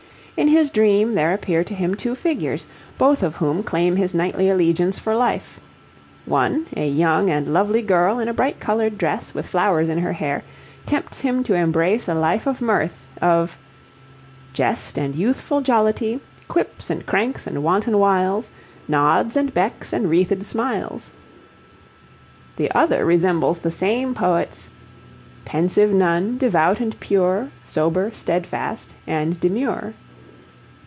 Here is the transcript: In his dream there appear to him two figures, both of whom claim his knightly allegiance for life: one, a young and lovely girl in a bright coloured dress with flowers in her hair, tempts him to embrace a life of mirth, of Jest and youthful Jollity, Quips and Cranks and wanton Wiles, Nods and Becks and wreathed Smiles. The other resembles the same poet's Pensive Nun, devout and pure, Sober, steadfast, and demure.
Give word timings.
In 0.37 0.47
his 0.47 0.71
dream 0.71 1.13
there 1.13 1.33
appear 1.33 1.63
to 1.65 1.75
him 1.75 1.93
two 1.93 2.15
figures, 2.15 2.65
both 2.97 3.21
of 3.21 3.35
whom 3.35 3.61
claim 3.61 3.95
his 3.95 4.15
knightly 4.15 4.49
allegiance 4.49 4.97
for 4.97 5.15
life: 5.15 5.59
one, 6.25 6.65
a 6.75 6.87
young 6.89 7.29
and 7.29 7.53
lovely 7.53 7.83
girl 7.83 8.17
in 8.17 8.27
a 8.27 8.33
bright 8.33 8.59
coloured 8.59 8.97
dress 8.97 9.35
with 9.35 9.45
flowers 9.45 9.87
in 9.87 9.99
her 9.99 10.13
hair, 10.13 10.43
tempts 10.87 11.21
him 11.21 11.43
to 11.43 11.53
embrace 11.53 12.07
a 12.07 12.15
life 12.15 12.47
of 12.47 12.59
mirth, 12.59 13.05
of 13.21 13.55
Jest 14.51 14.97
and 14.97 15.13
youthful 15.15 15.61
Jollity, 15.61 16.19
Quips 16.47 16.89
and 16.89 17.05
Cranks 17.05 17.45
and 17.45 17.61
wanton 17.63 17.99
Wiles, 17.99 18.49
Nods 18.87 19.37
and 19.37 19.53
Becks 19.53 19.93
and 19.93 20.09
wreathed 20.09 20.43
Smiles. 20.43 21.13
The 22.55 22.71
other 22.71 23.05
resembles 23.05 23.59
the 23.59 23.69
same 23.69 24.15
poet's 24.15 24.69
Pensive 25.45 25.93
Nun, 25.93 26.39
devout 26.39 26.79
and 26.79 26.99
pure, 26.99 27.49
Sober, 27.63 28.09
steadfast, 28.11 28.95
and 29.05 29.39
demure. 29.39 29.93